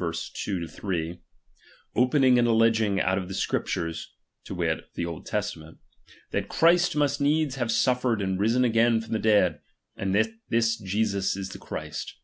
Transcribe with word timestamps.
2 0.00 0.66
3): 0.68 1.18
Opening 1.94 2.38
and 2.38 2.48
alleging 2.48 2.98
out 2.98 3.18
of 3.18 3.28
the 3.28 3.34
Scriptures 3.34 4.14
(to 4.42 4.54
wit, 4.54 4.78
of 4.78 4.84
the 4.94 5.04
Old 5.04 5.26
Testament) 5.26 5.80
that 6.30 6.48
Christ 6.48 6.96
must 6.96 7.20
needs 7.20 7.56
have 7.56 7.70
suffered 7.70 8.22
and 8.22 8.40
risen 8.40 8.64
again 8.64 9.02
from 9.02 9.12
the 9.12 9.18
dead; 9.18 9.60
and 9.94 10.14
that 10.14 10.30
this 10.48 10.78
Jesus 10.78 11.36
is 11.36 11.50
the 11.50 11.58
Christ. 11.58 12.14